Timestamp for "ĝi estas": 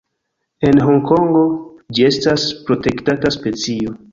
1.99-2.49